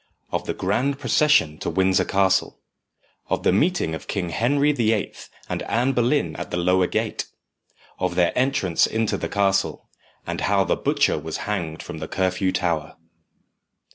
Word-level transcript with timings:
III. 0.01 0.27
Of 0.31 0.45
the 0.47 0.55
Grand 0.55 0.97
Procession 0.97 1.59
to 1.59 1.69
Windsor 1.69 2.05
Castle 2.05 2.59
Of 3.29 3.43
the 3.43 3.51
Meeting 3.51 3.93
of 3.93 4.07
King 4.07 4.29
Henry 4.29 4.71
the 4.71 4.93
Eighth 4.93 5.29
and 5.47 5.61
Anne 5.61 5.91
Boleyn 5.91 6.35
at 6.37 6.49
the 6.49 6.57
Lower 6.57 6.87
Gate 6.87 7.27
Of 7.99 8.15
their 8.15 8.35
Entrance 8.35 8.87
into 8.87 9.15
the 9.15 9.29
Castle 9.29 9.91
And 10.25 10.41
how 10.41 10.63
the 10.63 10.75
Butcher 10.75 11.19
was 11.19 11.37
Hanged 11.45 11.83
from 11.83 11.99
the 11.99 12.07
Curfew 12.07 12.51
Tower. 12.51 12.95